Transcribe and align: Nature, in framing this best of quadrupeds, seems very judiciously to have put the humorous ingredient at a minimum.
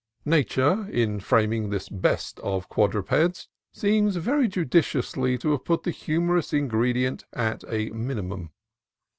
Nature, 0.25 0.87
in 0.89 1.19
framing 1.19 1.69
this 1.69 1.87
best 1.87 2.39
of 2.39 2.67
quadrupeds, 2.67 3.49
seems 3.71 4.15
very 4.15 4.47
judiciously 4.47 5.37
to 5.37 5.51
have 5.51 5.63
put 5.63 5.83
the 5.83 5.91
humorous 5.91 6.53
ingredient 6.53 7.23
at 7.33 7.63
a 7.69 7.91
minimum. 7.91 8.49